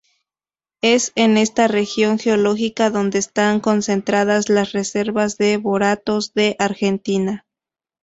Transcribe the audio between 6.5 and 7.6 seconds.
Argentina.